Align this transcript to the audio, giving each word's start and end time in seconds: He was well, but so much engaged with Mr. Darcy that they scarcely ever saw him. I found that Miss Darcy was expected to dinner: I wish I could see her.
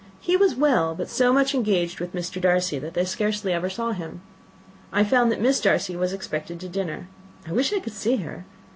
He 0.19 0.35
was 0.35 0.55
well, 0.55 0.95
but 0.95 1.09
so 1.09 1.31
much 1.31 1.53
engaged 1.53 1.99
with 1.99 2.15
Mr. 2.15 2.41
Darcy 2.41 2.79
that 2.79 2.95
they 2.95 3.05
scarcely 3.05 3.53
ever 3.53 3.69
saw 3.69 3.91
him. 3.91 4.21
I 4.91 5.03
found 5.03 5.31
that 5.31 5.39
Miss 5.39 5.61
Darcy 5.61 5.95
was 5.95 6.11
expected 6.11 6.59
to 6.61 6.67
dinner: 6.69 7.07
I 7.47 7.51
wish 7.51 7.71
I 7.71 7.79
could 7.81 7.93
see 7.93 8.15
her. 8.15 8.43